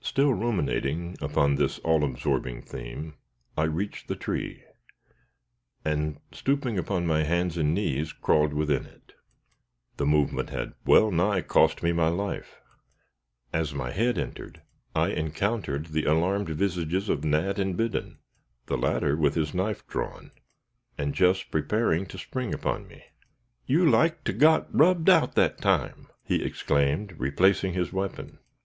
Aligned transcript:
Still 0.00 0.32
ruminating 0.32 1.16
upon 1.20 1.56
this 1.56 1.80
all 1.80 2.04
absorbing 2.04 2.62
theme, 2.62 3.14
I 3.58 3.64
reached 3.64 4.06
the 4.06 4.14
tree, 4.14 4.62
and, 5.84 6.20
stooping 6.30 6.78
upon 6.78 7.04
my 7.04 7.24
hands 7.24 7.56
and 7.56 7.74
knees, 7.74 8.12
crawled 8.12 8.52
within 8.54 8.86
it. 8.86 9.14
The 9.96 10.06
movement 10.06 10.50
had 10.50 10.74
well 10.84 11.10
nigh 11.10 11.40
cost 11.40 11.82
me 11.82 11.90
my 11.90 12.06
life. 12.06 12.60
As 13.52 13.74
my 13.74 13.90
head 13.90 14.18
entered, 14.18 14.62
I 14.94 15.08
encountered 15.08 15.86
the 15.86 16.04
alarmed 16.04 16.50
visages 16.50 17.08
of 17.08 17.24
Nat 17.24 17.58
and 17.58 17.76
Biddon 17.76 18.18
the 18.66 18.78
latter 18.78 19.16
with 19.16 19.34
his 19.34 19.52
knife 19.52 19.84
drawn, 19.88 20.30
and 20.96 21.12
just 21.12 21.50
preparing 21.50 22.06
to 22.06 22.18
spring 22.18 22.54
upon 22.54 22.86
me. 22.86 23.02
"You 23.66 23.84
liked 23.84 24.26
to 24.26 24.32
got 24.32 24.72
rubbed 24.72 25.10
out 25.10 25.34
that 25.34 25.58
time!" 25.60 26.06
he 26.22 26.44
exclaimed, 26.44 27.16
replacing 27.18 27.72
his 27.72 27.92
weapon. 27.92 28.38